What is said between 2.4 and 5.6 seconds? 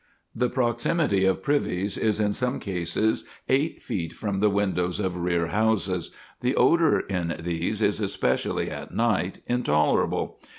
cases eight feet from the windows of rear